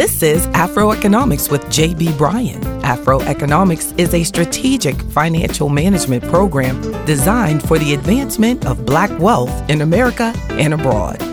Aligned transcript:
This 0.00 0.22
is 0.22 0.46
Afroeconomics 0.46 1.50
with 1.50 1.62
JB 1.66 2.16
Bryan. 2.16 2.62
Afroeconomics 2.80 3.92
is 4.00 4.14
a 4.14 4.24
strategic 4.24 4.98
financial 4.98 5.68
management 5.68 6.24
program 6.24 6.80
designed 7.04 7.62
for 7.62 7.78
the 7.78 7.92
advancement 7.92 8.64
of 8.64 8.86
black 8.86 9.10
wealth 9.18 9.52
in 9.68 9.82
America 9.82 10.32
and 10.52 10.72
abroad. 10.72 11.29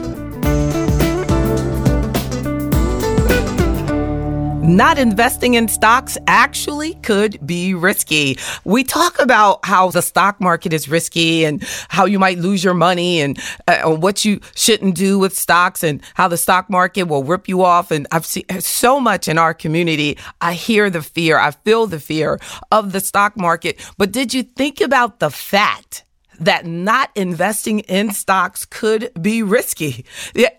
Not 4.68 5.00
investing 5.00 5.54
in 5.54 5.70
stocks 5.70 6.18
actually 6.28 6.96
could 6.96 7.40
be 7.48 7.74
risky. 7.74 8.38
We 8.66 8.84
talk 8.84 9.18
about 9.20 9.66
how 9.66 9.90
the 9.92 10.02
stock 10.02 10.42
market 10.42 10.74
is 10.74 10.90
risky 10.90 11.46
and 11.46 11.64
how 11.88 12.06
you 12.06 12.20
might 12.20 12.38
lose 12.38 12.64
your 12.64 12.74
money 12.74 13.22
and 13.22 13.40
uh, 13.68 13.84
what 13.96 14.26
you 14.26 14.42
shouldn't 14.56 14.96
do 14.96 15.18
with 15.18 15.38
stocks 15.38 15.84
and 15.84 16.02
how 16.16 16.28
the 16.28 16.38
stock 16.38 16.70
market 16.70 17.04
will 17.04 17.24
rip 17.24 17.48
you 17.48 17.64
off. 17.64 17.92
And 17.92 18.08
I've 18.12 18.26
seen 18.26 18.44
so 18.60 19.00
much 19.00 19.30
in 19.30 19.38
our 19.38 19.54
community. 19.54 20.18
I 20.42 20.54
hear 20.54 20.90
the 20.90 21.02
fear, 21.02 21.40
I 21.40 21.52
feel 21.52 21.88
the 21.88 22.00
fear 22.00 22.40
of 22.70 22.92
the 22.92 23.00
stock 23.00 23.38
market. 23.38 23.80
But 23.98 24.12
did 24.12 24.34
you 24.34 24.44
think 24.44 24.82
about 24.82 25.20
the 25.20 25.30
fact? 25.30 26.04
that 26.40 26.66
not 26.66 27.10
investing 27.16 27.80
in 27.82 28.12
stocks 28.12 28.66
could 28.66 29.12
be 29.20 29.44
risky. 29.44 30.06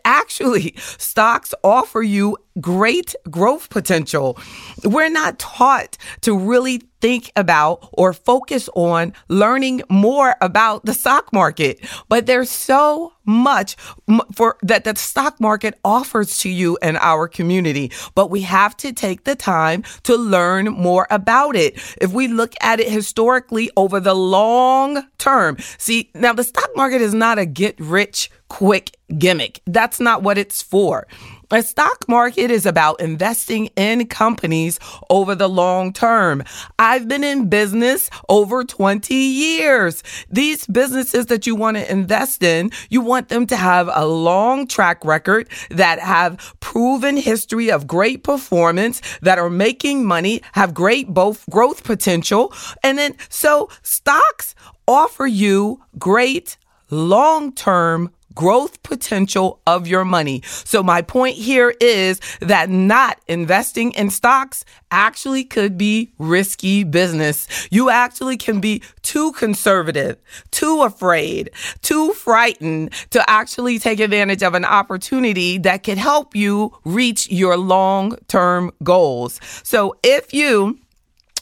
Actually, 0.04 0.74
stocks 0.76 1.54
offer 1.62 2.02
you 2.02 2.36
great 2.60 3.14
growth 3.30 3.70
potential. 3.70 4.38
We're 4.84 5.10
not 5.10 5.38
taught 5.38 5.96
to 6.22 6.36
really 6.36 6.82
think 7.00 7.30
about 7.36 7.88
or 7.92 8.12
focus 8.12 8.68
on 8.74 9.12
learning 9.28 9.82
more 9.88 10.34
about 10.40 10.84
the 10.84 10.94
stock 10.94 11.32
market, 11.32 11.78
but 12.08 12.26
there's 12.26 12.50
so 12.50 13.12
much 13.24 13.76
for 14.34 14.56
that 14.62 14.84
the 14.84 14.96
stock 14.96 15.40
market 15.40 15.78
offers 15.84 16.38
to 16.38 16.48
you 16.48 16.78
and 16.82 16.96
our 16.96 17.28
community, 17.28 17.92
but 18.14 18.30
we 18.30 18.40
have 18.40 18.76
to 18.78 18.92
take 18.92 19.24
the 19.24 19.36
time 19.36 19.84
to 20.02 20.16
learn 20.16 20.66
more 20.66 21.06
about 21.10 21.54
it. 21.54 21.74
If 22.00 22.12
we 22.12 22.26
look 22.26 22.54
at 22.60 22.80
it 22.80 22.90
historically 22.90 23.70
over 23.76 24.00
the 24.00 24.14
long 24.14 25.06
term, 25.18 25.58
see, 25.78 26.10
now 26.14 26.32
the 26.32 26.44
stock 26.44 26.70
market 26.74 27.00
is 27.00 27.14
not 27.14 27.38
a 27.38 27.46
get 27.46 27.78
rich 27.78 28.30
quick 28.48 28.96
gimmick. 29.16 29.60
That's 29.66 30.00
not 30.00 30.22
what 30.22 30.38
it's 30.38 30.62
for. 30.62 31.06
A 31.50 31.62
stock 31.62 32.06
market 32.08 32.50
is 32.50 32.66
about 32.66 33.00
investing 33.00 33.70
in 33.74 34.06
companies 34.06 34.78
over 35.08 35.34
the 35.34 35.48
long 35.48 35.94
term. 35.94 36.44
I've 36.78 37.08
been 37.08 37.24
in 37.24 37.48
business 37.48 38.10
over 38.28 38.64
20 38.64 39.14
years. 39.14 40.02
These 40.30 40.66
businesses 40.66 41.26
that 41.26 41.46
you 41.46 41.54
want 41.54 41.78
to 41.78 41.90
invest 41.90 42.42
in, 42.42 42.70
you 42.90 43.00
want 43.00 43.30
them 43.30 43.46
to 43.46 43.56
have 43.56 43.88
a 43.90 44.06
long 44.06 44.66
track 44.66 45.02
record 45.06 45.48
that 45.70 46.00
have 46.00 46.54
proven 46.60 47.16
history 47.16 47.70
of 47.70 47.86
great 47.86 48.24
performance, 48.24 49.00
that 49.22 49.38
are 49.38 49.48
making 49.48 50.04
money, 50.04 50.42
have 50.52 50.74
great 50.74 51.08
both 51.08 51.48
growth 51.48 51.82
potential. 51.82 52.52
And 52.82 52.98
then 52.98 53.16
so 53.30 53.70
stocks 53.82 54.54
offer 54.86 55.26
you 55.26 55.82
great 55.98 56.58
long 56.90 57.52
term 57.52 58.10
growth 58.34 58.82
potential 58.82 59.60
of 59.66 59.86
your 59.86 60.04
money. 60.04 60.42
So 60.44 60.82
my 60.82 61.02
point 61.02 61.36
here 61.36 61.74
is 61.80 62.20
that 62.40 62.70
not 62.70 63.18
investing 63.26 63.92
in 63.92 64.10
stocks 64.10 64.64
actually 64.90 65.44
could 65.44 65.76
be 65.76 66.12
risky 66.18 66.84
business. 66.84 67.46
You 67.70 67.90
actually 67.90 68.36
can 68.36 68.60
be 68.60 68.82
too 69.02 69.32
conservative, 69.32 70.18
too 70.50 70.82
afraid, 70.82 71.50
too 71.82 72.12
frightened 72.12 72.92
to 73.10 73.28
actually 73.28 73.78
take 73.78 74.00
advantage 74.00 74.42
of 74.42 74.54
an 74.54 74.64
opportunity 74.64 75.58
that 75.58 75.82
could 75.82 75.98
help 75.98 76.34
you 76.34 76.76
reach 76.84 77.30
your 77.30 77.56
long 77.56 78.16
term 78.28 78.72
goals. 78.82 79.40
So 79.62 79.96
if 80.02 80.32
you 80.32 80.78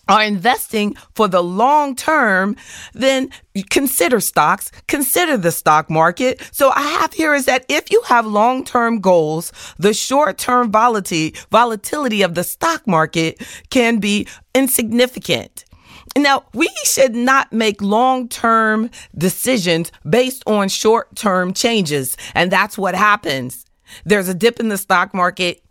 are 0.09 0.22
investing 0.22 0.94
for 1.15 1.28
the 1.28 1.43
long 1.43 1.97
term, 1.97 2.56
then 2.93 3.31
consider 3.71 4.21
stocks, 4.21 4.71
consider 4.87 5.37
the 5.37 5.53
stock 5.53 5.91
market. 5.91 6.41
So 6.53 6.71
I 6.71 6.83
have 6.83 7.12
here 7.12 7.34
is 7.34 7.47
that 7.47 7.65
if 7.69 7.91
you 7.91 8.03
have 8.06 8.27
long 8.27 8.65
term 8.65 9.00
goals, 9.00 9.53
the 9.78 9.94
short 9.94 10.39
term 10.39 10.71
volatility, 10.71 11.34
of 12.22 12.34
the 12.34 12.44
stock 12.44 12.87
market 12.87 13.43
can 13.71 13.99
be 13.99 14.27
insignificant. 14.55 15.65
Now, 16.17 16.44
we 16.55 16.71
should 16.84 17.15
not 17.15 17.53
make 17.53 17.83
long 17.83 18.28
term 18.28 18.91
decisions 19.17 19.93
based 20.09 20.43
on 20.47 20.69
short 20.69 21.15
term 21.15 21.53
changes. 21.53 22.17
And 22.34 22.50
that's 22.50 22.78
what 22.78 22.94
happens. 22.94 23.67
There's 24.05 24.28
a 24.28 24.34
dip 24.34 24.59
in 24.59 24.69
the 24.69 24.78
stock 24.78 25.15
market 25.15 25.62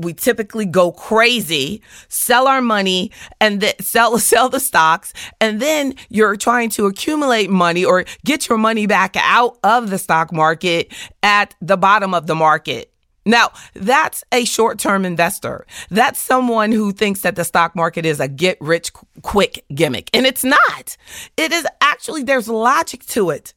we 0.00 0.14
typically 0.14 0.66
go 0.66 0.92
crazy, 0.92 1.82
sell 2.08 2.46
our 2.46 2.62
money 2.62 3.10
and 3.40 3.60
then 3.60 3.74
sell 3.80 4.18
sell 4.18 4.48
the 4.48 4.60
stocks 4.60 5.12
and 5.40 5.60
then 5.60 5.94
you're 6.08 6.36
trying 6.36 6.70
to 6.70 6.86
accumulate 6.86 7.50
money 7.50 7.84
or 7.84 8.04
get 8.24 8.48
your 8.48 8.58
money 8.58 8.86
back 8.86 9.16
out 9.16 9.58
of 9.62 9.90
the 9.90 9.98
stock 9.98 10.32
market 10.32 10.92
at 11.22 11.54
the 11.60 11.76
bottom 11.76 12.14
of 12.14 12.26
the 12.26 12.34
market. 12.34 12.92
Now, 13.26 13.50
that's 13.74 14.24
a 14.32 14.44
short 14.44 14.78
term 14.78 15.04
investor. 15.04 15.66
That's 15.90 16.18
someone 16.18 16.72
who 16.72 16.92
thinks 16.92 17.20
that 17.20 17.36
the 17.36 17.44
stock 17.44 17.76
market 17.76 18.06
is 18.06 18.18
a 18.18 18.28
get 18.28 18.58
rich 18.60 18.92
quick 19.22 19.64
gimmick. 19.74 20.10
And 20.14 20.26
it's 20.26 20.44
not. 20.44 20.96
It 21.36 21.52
is 21.52 21.66
actually, 21.80 22.22
there's 22.22 22.48
logic 22.48 23.04
to 23.06 23.30
it. 23.30 23.52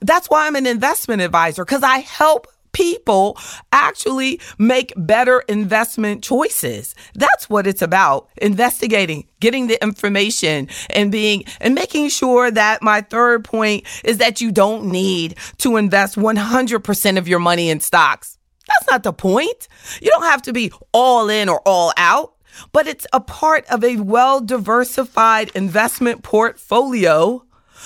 That's 0.00 0.28
why 0.28 0.46
I'm 0.46 0.56
an 0.56 0.66
investment 0.66 1.22
advisor 1.22 1.64
because 1.64 1.82
I 1.82 1.98
help 1.98 2.46
people 2.72 3.38
actually 3.72 4.40
make 4.58 4.92
better 4.96 5.40
investment 5.48 6.22
choices. 6.22 6.94
That's 7.14 7.48
what 7.48 7.66
it's 7.66 7.82
about. 7.82 8.28
Investigating, 8.36 9.26
getting 9.40 9.66
the 9.66 9.82
information 9.82 10.68
and 10.90 11.12
being 11.12 11.44
and 11.60 11.74
making 11.74 12.08
sure 12.08 12.50
that 12.50 12.82
my 12.82 13.00
third 13.00 13.44
point 13.44 13.84
is 14.04 14.18
that 14.18 14.40
you 14.40 14.52
don't 14.52 14.86
need 14.86 15.36
to 15.58 15.76
invest 15.76 16.16
100% 16.16 17.18
of 17.18 17.28
your 17.28 17.38
money 17.38 17.70
in 17.70 17.80
stocks. 17.80 18.38
That's 18.68 18.90
not 18.90 19.02
the 19.02 19.12
point. 19.12 19.68
You 20.00 20.10
don't 20.10 20.24
have 20.24 20.42
to 20.42 20.52
be 20.52 20.72
all 20.92 21.28
in 21.28 21.48
or 21.48 21.60
all 21.66 21.92
out, 21.96 22.34
but 22.72 22.86
it's 22.86 23.06
a 23.12 23.20
part 23.20 23.64
of 23.70 23.82
a 23.82 23.96
well 23.96 24.40
diversified 24.40 25.50
investment 25.54 26.22
portfolio 26.22 27.44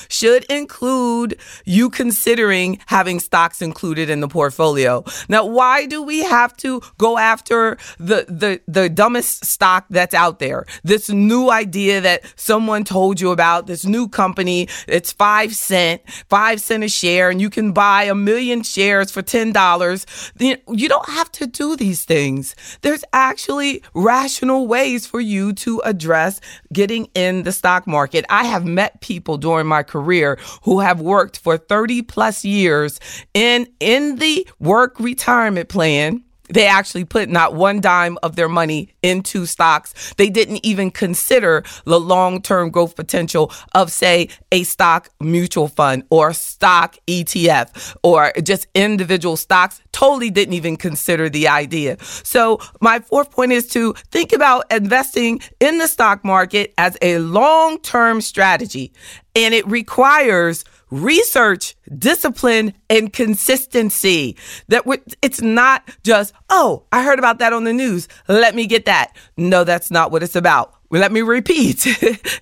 should 0.09 0.45
include 0.45 1.02
you 1.65 1.91
considering 1.91 2.79
having 2.87 3.21
stocks 3.21 3.63
included 3.63 4.11
in 4.11 4.21
the 4.21 4.29
portfolio. 4.29 5.05
Now, 5.29 5.45
why 5.47 5.87
do 5.87 6.03
we 6.03 6.21
have 6.25 6.57
to 6.59 6.81
go 6.99 7.19
after 7.19 7.77
the, 7.99 8.27
the, 8.29 8.61
the 8.67 8.89
dumbest 8.89 9.45
stock 9.45 9.87
that's 9.91 10.15
out 10.15 10.39
there? 10.39 10.67
This 10.83 11.09
new 11.09 11.51
idea 11.51 12.01
that 12.01 12.23
someone 12.37 12.85
told 12.85 13.21
you 13.21 13.31
about, 13.31 13.67
this 13.67 13.85
new 13.85 14.09
company, 14.09 14.69
it's 14.89 15.13
five 15.13 15.55
cent, 15.55 16.03
five 16.29 16.61
cent 16.61 16.85
a 16.85 16.89
share, 16.89 17.31
and 17.31 17.41
you 17.41 17.51
can 17.51 17.73
buy 17.73 18.05
a 18.05 18.15
million 18.15 18.63
shares 18.63 19.11
for 19.11 19.23
$10. 19.23 20.33
You 20.69 20.89
don't 20.89 21.09
have 21.09 21.31
to 21.33 21.47
do 21.47 21.77
these 21.77 22.05
things. 22.05 22.55
There's 22.81 23.05
actually 23.13 23.83
rational 23.95 24.67
ways 24.67 25.07
for 25.07 25.21
you 25.21 25.53
to 25.65 25.81
address 25.85 26.41
getting 26.73 27.07
in 27.15 27.43
the 27.43 27.53
stock 27.53 27.87
market. 27.87 28.25
I 28.29 28.45
have 28.45 28.65
met 28.65 29.01
people 29.01 29.37
during 29.39 29.67
my 29.67 29.83
career 29.83 30.39
who 30.63 30.81
have 30.81 31.01
worked 31.03 31.39
for 31.39 31.57
30 31.57 32.03
plus 32.03 32.45
years 32.45 33.01
in, 33.35 33.67
in 33.81 34.17
the 34.17 34.47
work 34.59 34.99
retirement 34.99 35.69
plan 35.69 36.23
they 36.53 36.67
actually 36.67 37.05
put 37.05 37.29
not 37.29 37.55
one 37.55 37.81
dime 37.81 38.19
of 38.23 38.37
their 38.37 38.49
money 38.49 38.91
into 39.03 39.47
stocks. 39.47 40.15
They 40.17 40.29
didn't 40.29 40.65
even 40.65 40.91
consider 40.91 41.65
the 41.85 41.99
long 41.99 42.43
term 42.43 42.71
growth 42.71 42.95
potential 42.95 43.53
of, 43.75 43.91
say, 43.91 44.29
a 44.51 44.63
stock 44.65 45.09
mutual 45.21 45.69
fund 45.69 46.05
or 46.11 46.33
stock 46.33 46.97
ETF 47.07 47.97
or 48.03 48.33
just 48.43 48.67
individual 48.75 49.37
stocks. 49.37 49.81
Totally 49.93 50.31
didn't 50.31 50.55
even 50.55 50.77
consider 50.77 51.29
the 51.29 51.49
idea. 51.49 51.97
So, 52.03 52.61
my 52.81 53.01
fourth 53.01 53.31
point 53.31 53.53
is 53.53 53.67
to 53.69 53.95
think 54.11 54.33
about 54.33 54.71
investing 54.71 55.41
in 55.61 55.79
the 55.79 55.87
stock 55.87 56.25
market 56.25 56.75
as 56.77 56.97
a 57.03 57.19
long 57.19 57.79
term 57.81 58.21
strategy 58.21 58.93
and 59.35 59.55
it 59.55 59.67
requires 59.67 60.65
research, 60.91 61.75
discipline, 61.99 62.75
and 62.91 63.13
consistency. 63.13 64.37
That 64.69 64.85
it's 65.23 65.41
not 65.41 65.89
just, 66.05 66.35
oh, 66.51 66.85
I 66.93 67.03
heard 67.03 67.19
about 67.19 67.39
that 67.39 67.53
on 67.53 67.65
the 67.65 67.73
news. 67.73 68.09
Let 68.29 68.55
me 68.55 68.67
get 68.67 68.85
that. 68.85 69.17
No, 69.37 69.65
that's 69.65 69.91
not 69.91 70.13
what 70.13 70.23
it's 70.23 70.37
about. 70.37 70.75
Let 70.91 71.11
me 71.11 71.23
repeat 71.23 71.87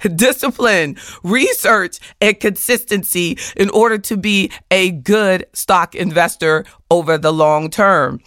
discipline, 0.17 0.97
research, 1.23 2.01
and 2.21 2.39
consistency 2.39 3.39
in 3.57 3.71
order 3.71 3.97
to 3.99 4.17
be 4.17 4.51
a 4.73 4.91
good 4.91 5.47
stock 5.53 5.95
investor 5.95 6.65
over 6.91 7.17
the 7.17 7.33
long 7.33 7.71
term. 7.71 8.21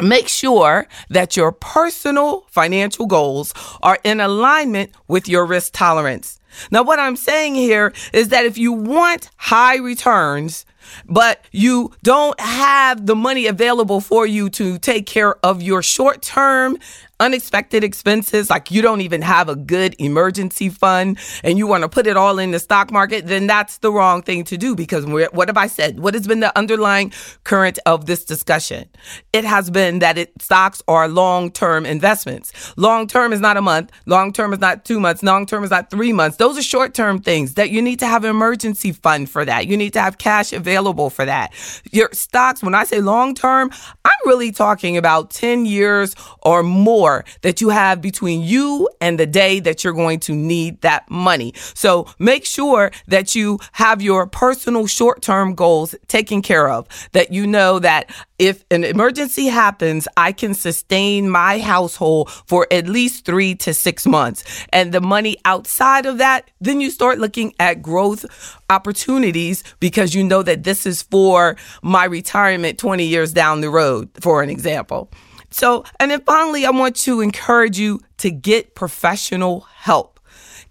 Make 0.00 0.28
sure 0.28 0.86
that 1.10 1.36
your 1.36 1.50
personal 1.50 2.46
financial 2.48 3.06
goals 3.06 3.52
are 3.82 3.98
in 4.04 4.20
alignment 4.20 4.92
with 5.08 5.28
your 5.28 5.44
risk 5.44 5.72
tolerance. 5.74 6.37
Now, 6.70 6.82
what 6.82 6.98
I'm 6.98 7.16
saying 7.16 7.54
here 7.54 7.92
is 8.12 8.28
that 8.28 8.44
if 8.44 8.58
you 8.58 8.72
want 8.72 9.30
high 9.36 9.76
returns, 9.76 10.64
but 11.06 11.44
you 11.52 11.92
don't 12.02 12.38
have 12.40 13.06
the 13.06 13.16
money 13.16 13.46
available 13.46 14.00
for 14.00 14.26
you 14.26 14.48
to 14.50 14.78
take 14.78 15.06
care 15.06 15.34
of 15.44 15.62
your 15.62 15.82
short 15.82 16.22
term 16.22 16.78
unexpected 17.20 17.82
expenses, 17.82 18.48
like 18.48 18.70
you 18.70 18.80
don't 18.80 19.00
even 19.00 19.22
have 19.22 19.48
a 19.48 19.56
good 19.56 19.94
emergency 19.98 20.68
fund 20.68 21.18
and 21.42 21.58
you 21.58 21.66
want 21.66 21.82
to 21.82 21.88
put 21.88 22.06
it 22.06 22.16
all 22.16 22.38
in 22.38 22.52
the 22.52 22.58
stock 22.58 22.92
market, 22.92 23.26
then 23.26 23.46
that's 23.46 23.78
the 23.78 23.90
wrong 23.90 24.22
thing 24.22 24.44
to 24.44 24.56
do 24.56 24.74
because 24.76 25.04
what 25.06 25.48
have 25.48 25.56
I 25.56 25.66
said? 25.66 25.98
What 25.98 26.14
has 26.14 26.26
been 26.26 26.40
the 26.40 26.56
underlying 26.56 27.12
current 27.44 27.78
of 27.86 28.06
this 28.06 28.24
discussion? 28.24 28.88
It 29.32 29.44
has 29.44 29.70
been 29.70 29.98
that 29.98 30.16
it, 30.16 30.32
stocks 30.40 30.82
are 30.86 31.08
long 31.08 31.50
term 31.50 31.84
investments. 31.84 32.52
Long 32.76 33.06
term 33.06 33.32
is 33.32 33.40
not 33.40 33.56
a 33.56 33.62
month. 33.62 33.90
Long 34.06 34.32
term 34.32 34.52
is 34.52 34.60
not 34.60 34.84
two 34.84 35.00
months. 35.00 35.22
Long 35.22 35.46
term 35.46 35.64
is 35.64 35.70
not 35.70 35.90
three 35.90 36.12
months. 36.12 36.36
Those 36.36 36.56
are 36.56 36.62
short 36.62 36.94
term 36.94 37.20
things 37.20 37.54
that 37.54 37.70
you 37.70 37.82
need 37.82 37.98
to 37.98 38.06
have 38.06 38.24
an 38.24 38.30
emergency 38.30 38.92
fund 38.92 39.28
for 39.28 39.44
that. 39.44 39.66
You 39.66 39.76
need 39.76 39.92
to 39.94 40.00
have 40.00 40.18
cash 40.18 40.52
available 40.52 40.77
for 41.10 41.24
that. 41.24 41.52
Your 41.90 42.08
stocks, 42.12 42.62
when 42.62 42.74
I 42.74 42.84
say 42.84 43.00
long 43.00 43.34
term, 43.34 43.70
I'm 44.04 44.12
really 44.24 44.52
talking 44.52 44.96
about 44.96 45.30
10 45.30 45.66
years 45.66 46.14
or 46.42 46.62
more 46.62 47.24
that 47.42 47.60
you 47.60 47.68
have 47.70 48.00
between 48.00 48.42
you 48.42 48.88
and 49.00 49.18
the 49.18 49.26
day 49.26 49.60
that 49.60 49.84
you're 49.84 49.92
going 49.92 50.20
to 50.20 50.34
need 50.34 50.80
that 50.82 51.10
money. 51.10 51.52
So 51.74 52.06
make 52.18 52.44
sure 52.44 52.90
that 53.08 53.34
you 53.34 53.58
have 53.72 54.00
your 54.02 54.26
personal 54.26 54.86
short 54.86 55.22
term 55.22 55.54
goals 55.54 55.94
taken 56.06 56.42
care 56.42 56.68
of, 56.68 56.86
that 57.12 57.32
you 57.32 57.46
know 57.46 57.78
that 57.78 58.10
if 58.38 58.64
an 58.70 58.84
emergency 58.84 59.46
happens, 59.46 60.06
I 60.16 60.32
can 60.32 60.54
sustain 60.54 61.28
my 61.28 61.58
household 61.58 62.30
for 62.30 62.66
at 62.70 62.88
least 62.88 63.24
three 63.24 63.54
to 63.56 63.74
six 63.74 64.06
months. 64.06 64.44
And 64.72 64.92
the 64.92 65.00
money 65.00 65.36
outside 65.44 66.06
of 66.06 66.18
that, 66.18 66.50
then 66.60 66.80
you 66.80 66.90
start 66.90 67.18
looking 67.18 67.54
at 67.58 67.82
growth 67.82 68.24
opportunities 68.70 69.64
because 69.80 70.14
you 70.14 70.22
know 70.22 70.42
that 70.42 70.64
this 70.64 70.86
is 70.86 71.02
for 71.02 71.56
my 71.82 72.04
retirement 72.04 72.78
20 72.78 73.04
years 73.04 73.32
down 73.32 73.60
the 73.60 73.70
road, 73.70 74.08
for 74.20 74.42
an 74.42 74.50
example. 74.50 75.10
So, 75.50 75.84
and 75.98 76.10
then 76.10 76.20
finally, 76.22 76.66
I 76.66 76.70
want 76.70 76.96
to 76.96 77.20
encourage 77.20 77.78
you 77.78 78.00
to 78.18 78.30
get 78.30 78.74
professional 78.74 79.60
help. 79.60 80.17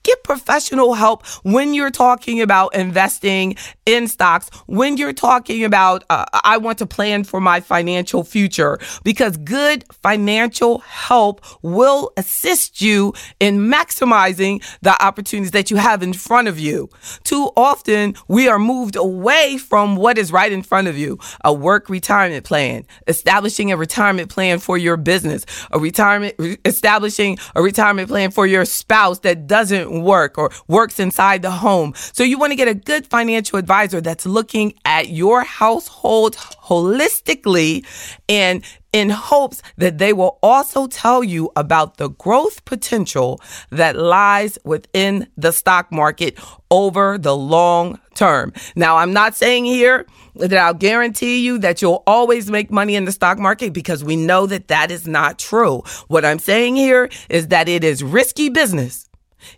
Get 0.03 0.23
professional 0.23 0.93
help 0.93 1.25
when 1.43 1.73
you're 1.73 1.91
talking 1.91 2.41
about 2.41 2.75
investing 2.75 3.55
in 3.85 4.07
stocks, 4.07 4.49
when 4.65 4.97
you're 4.97 5.13
talking 5.13 5.63
about, 5.63 6.03
uh, 6.09 6.25
I 6.43 6.57
want 6.57 6.77
to 6.79 6.85
plan 6.85 7.23
for 7.23 7.39
my 7.39 7.59
financial 7.59 8.23
future, 8.23 8.79
because 9.03 9.37
good 9.37 9.85
financial 10.01 10.79
help 10.79 11.43
will 11.61 12.11
assist 12.17 12.81
you 12.81 13.13
in 13.39 13.59
maximizing 13.59 14.63
the 14.81 15.01
opportunities 15.03 15.51
that 15.51 15.71
you 15.71 15.77
have 15.77 16.03
in 16.03 16.13
front 16.13 16.47
of 16.47 16.59
you. 16.59 16.89
Too 17.23 17.49
often, 17.55 18.15
we 18.27 18.47
are 18.47 18.59
moved 18.59 18.95
away 18.95 19.57
from 19.57 19.95
what 19.95 20.17
is 20.17 20.31
right 20.31 20.51
in 20.51 20.63
front 20.63 20.87
of 20.87 20.97
you 20.97 21.19
a 21.43 21.53
work 21.53 21.89
retirement 21.89 22.45
plan, 22.45 22.85
establishing 23.07 23.71
a 23.71 23.77
retirement 23.77 24.29
plan 24.29 24.59
for 24.59 24.77
your 24.77 24.97
business, 24.97 25.45
a 25.71 25.79
retirement, 25.79 26.35
establishing 26.65 27.37
a 27.55 27.61
retirement 27.61 28.09
plan 28.09 28.31
for 28.31 28.45
your 28.45 28.65
spouse 28.65 29.19
that 29.19 29.47
doesn't 29.47 29.86
work 29.87 30.37
or 30.37 30.51
works 30.67 30.99
inside 30.99 31.41
the 31.41 31.51
home. 31.51 31.93
So 32.13 32.23
you 32.23 32.37
want 32.37 32.51
to 32.51 32.55
get 32.55 32.67
a 32.67 32.73
good 32.73 33.07
financial 33.07 33.57
advisor 33.57 34.01
that's 34.01 34.25
looking 34.25 34.73
at 34.85 35.09
your 35.09 35.43
household 35.43 36.35
holistically 36.35 37.85
and 38.29 38.63
in 38.93 39.09
hopes 39.09 39.61
that 39.77 39.97
they 39.97 40.13
will 40.13 40.39
also 40.41 40.87
tell 40.87 41.23
you 41.23 41.51
about 41.55 41.97
the 41.97 42.09
growth 42.09 42.63
potential 42.65 43.39
that 43.69 43.95
lies 43.95 44.57
within 44.63 45.27
the 45.37 45.51
stock 45.51 45.91
market 45.91 46.39
over 46.71 47.17
the 47.17 47.35
long 47.35 47.99
term. 48.15 48.53
Now, 48.75 48.97
I'm 48.97 49.13
not 49.13 49.35
saying 49.35 49.65
here 49.65 50.05
that 50.35 50.57
I'll 50.57 50.73
guarantee 50.73 51.45
you 51.45 51.57
that 51.59 51.81
you'll 51.81 52.03
always 52.07 52.49
make 52.49 52.71
money 52.71 52.95
in 52.95 53.05
the 53.05 53.11
stock 53.11 53.37
market 53.37 53.73
because 53.73 54.03
we 54.03 54.15
know 54.15 54.45
that 54.47 54.67
that 54.67 54.91
is 54.91 55.07
not 55.07 55.37
true. 55.37 55.83
What 56.07 56.25
I'm 56.25 56.39
saying 56.39 56.75
here 56.75 57.09
is 57.29 57.49
that 57.49 57.67
it 57.67 57.83
is 57.83 58.03
risky 58.03 58.49
business 58.49 59.06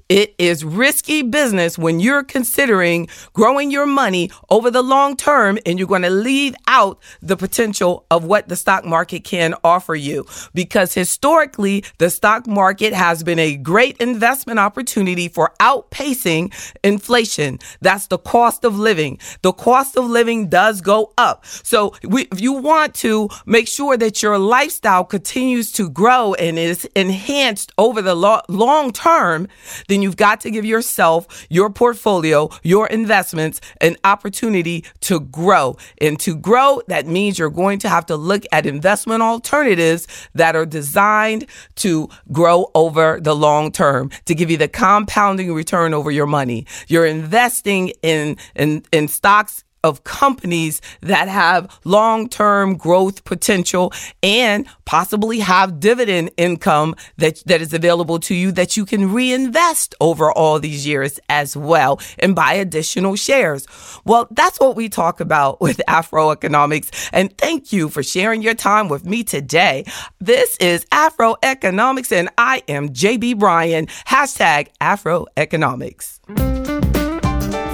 it 0.07 0.35
is 0.37 0.65
risky 0.65 1.21
business 1.21 1.77
when 1.77 1.99
you're 1.99 2.23
considering 2.23 3.07
growing 3.33 3.71
your 3.71 3.85
money 3.85 4.31
over 4.49 4.71
the 4.71 4.81
long 4.81 5.15
term 5.15 5.59
and 5.65 5.77
you're 5.77 5.87
going 5.87 6.01
to 6.01 6.09
leave 6.09 6.55
out 6.67 6.99
the 7.21 7.37
potential 7.37 8.05
of 8.09 8.23
what 8.23 8.47
the 8.47 8.55
stock 8.55 8.85
market 8.85 9.23
can 9.23 9.53
offer 9.63 9.95
you. 9.95 10.25
Because 10.53 10.93
historically, 10.93 11.83
the 11.97 12.09
stock 12.09 12.47
market 12.47 12.93
has 12.93 13.23
been 13.23 13.39
a 13.39 13.55
great 13.55 13.97
investment 13.97 14.59
opportunity 14.59 15.27
for 15.27 15.53
outpacing 15.59 16.53
inflation. 16.83 17.59
That's 17.81 18.07
the 18.07 18.17
cost 18.17 18.65
of 18.65 18.77
living. 18.77 19.19
The 19.41 19.53
cost 19.53 19.95
of 19.95 20.05
living 20.05 20.49
does 20.49 20.81
go 20.81 21.13
up. 21.17 21.45
So 21.45 21.93
we, 22.03 22.23
if 22.31 22.41
you 22.41 22.53
want 22.53 22.95
to 22.95 23.29
make 23.45 23.67
sure 23.67 23.97
that 23.97 24.23
your 24.23 24.37
lifestyle 24.37 25.03
continues 25.03 25.71
to 25.73 25.89
grow 25.89 26.33
and 26.33 26.57
is 26.57 26.85
enhanced 26.95 27.71
over 27.77 28.01
the 28.01 28.15
lo- 28.15 28.41
long 28.47 28.91
term, 28.91 29.47
then 29.87 30.01
you've 30.01 30.17
got 30.17 30.41
to 30.41 30.51
give 30.51 30.65
yourself, 30.65 31.47
your 31.49 31.69
portfolio, 31.69 32.49
your 32.63 32.87
investments 32.87 33.61
an 33.81 33.97
opportunity 34.03 34.85
to 35.01 35.19
grow. 35.19 35.77
And 35.99 36.19
to 36.21 36.35
grow, 36.35 36.81
that 36.87 37.07
means 37.07 37.39
you're 37.39 37.49
going 37.49 37.79
to 37.79 37.89
have 37.89 38.05
to 38.07 38.15
look 38.15 38.43
at 38.51 38.65
investment 38.65 39.21
alternatives 39.21 40.07
that 40.33 40.55
are 40.55 40.65
designed 40.65 41.45
to 41.75 42.09
grow 42.31 42.71
over 42.75 43.19
the 43.21 43.35
long 43.35 43.71
term 43.71 44.11
to 44.25 44.35
give 44.35 44.49
you 44.51 44.57
the 44.57 44.67
compounding 44.67 45.53
return 45.53 45.93
over 45.93 46.11
your 46.11 46.27
money. 46.27 46.65
You're 46.87 47.05
investing 47.05 47.89
in, 48.01 48.37
in, 48.55 48.83
in 48.91 49.07
stocks 49.07 49.63
of 49.83 50.03
companies 50.03 50.81
that 51.01 51.27
have 51.27 51.79
long-term 51.83 52.77
growth 52.77 53.23
potential 53.23 53.93
and 54.21 54.67
possibly 54.85 55.39
have 55.39 55.79
dividend 55.79 56.31
income 56.37 56.95
that, 57.17 57.43
that 57.45 57.61
is 57.61 57.73
available 57.73 58.19
to 58.19 58.33
you 58.33 58.51
that 58.51 58.75
you 58.75 58.85
can 58.85 59.13
reinvest 59.13 59.95
over 60.01 60.31
all 60.31 60.59
these 60.59 60.85
years 60.85 61.19
as 61.29 61.55
well 61.55 61.99
and 62.17 62.35
buy 62.35 62.53
additional 62.53 63.15
shares. 63.15 63.67
Well, 64.05 64.27
that's 64.31 64.59
what 64.59 64.75
we 64.75 64.89
talk 64.89 65.19
about 65.19 65.61
with 65.61 65.81
Afro 65.87 66.31
Economics. 66.31 67.09
And 67.13 67.35
thank 67.37 67.71
you 67.71 67.89
for 67.89 68.03
sharing 68.03 68.41
your 68.41 68.55
time 68.55 68.89
with 68.89 69.05
me 69.05 69.23
today. 69.23 69.85
This 70.19 70.57
is 70.57 70.85
Afro 70.91 71.35
Economics 71.43 72.11
and 72.11 72.29
I 72.37 72.63
am 72.67 72.89
JB 72.89 73.39
Bryan, 73.39 73.87
hashtag 74.07 74.69
Afro 74.81 75.27
Economics. 75.37 76.19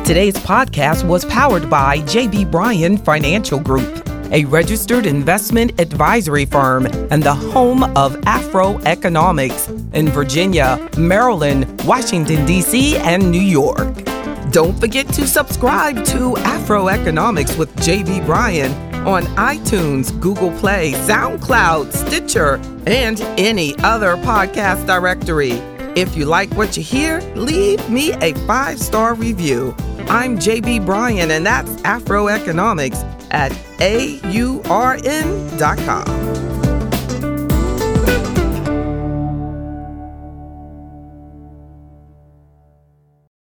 Today's 0.05 0.35
podcast 0.35 1.03
was 1.03 1.25
powered 1.25 1.67
by 1.67 1.97
JB 2.01 2.51
Bryan 2.51 2.95
Financial 2.95 3.59
Group, 3.59 4.07
a 4.31 4.45
registered 4.45 5.07
investment 5.07 5.81
advisory 5.81 6.45
firm 6.45 6.85
and 7.09 7.23
the 7.23 7.33
home 7.33 7.81
of 7.97 8.15
Afro 8.27 8.77
Economics 8.81 9.67
in 9.93 10.07
Virginia, 10.09 10.87
Maryland, 10.95 11.81
Washington, 11.85 12.45
D.C., 12.45 12.97
and 12.97 13.31
New 13.31 13.41
York. 13.41 13.95
Don't 14.51 14.79
forget 14.79 15.07
to 15.07 15.25
subscribe 15.25 16.05
to 16.05 16.37
Afro 16.37 16.89
Economics 16.89 17.57
with 17.57 17.75
JB 17.77 18.27
Bryan 18.27 18.71
on 19.07 19.23
iTunes, 19.37 20.17
Google 20.21 20.51
Play, 20.59 20.91
SoundCloud, 20.91 21.91
Stitcher, 21.91 22.57
and 22.85 23.19
any 23.39 23.75
other 23.79 24.17
podcast 24.17 24.85
directory. 24.85 25.53
If 25.95 26.15
you 26.15 26.25
like 26.25 26.53
what 26.53 26.77
you 26.77 26.83
hear, 26.83 27.21
leave 27.35 27.89
me 27.89 28.13
a 28.21 28.35
five 28.45 28.79
star 28.79 29.15
review. 29.15 29.75
I'm 30.07 30.37
JB 30.37 30.85
Bryan, 30.85 31.31
and 31.31 31.45
that's 31.45 31.69
Afro 31.83 32.27
Economics 32.27 33.03
at 33.31 33.51
aurn.com. 34.69 36.54